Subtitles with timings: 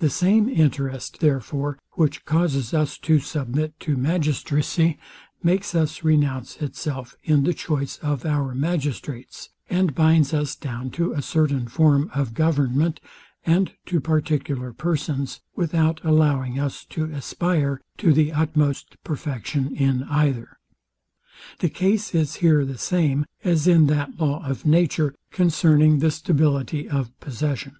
[0.00, 4.98] The same interest, therefore, which causes us to submit to magistracy,
[5.40, 11.12] makes us renounce itself in the choice of our magistrates, and binds us down to
[11.12, 12.98] a certain form of government,
[13.46, 20.58] and to particular persons, without allowing us to aspire to the utmost perfection in either.
[21.60, 26.88] The case is here the same as in that law of nature concerning the stability
[26.90, 27.76] of possession.